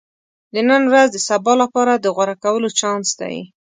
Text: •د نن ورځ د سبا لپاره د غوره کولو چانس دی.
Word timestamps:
•د 0.53 0.55
نن 0.69 0.83
ورځ 0.91 1.07
د 1.11 1.17
سبا 1.29 1.53
لپاره 1.61 1.93
د 1.95 2.05
غوره 2.15 2.35
کولو 2.43 2.67
چانس 2.79 3.09
دی. 3.21 3.35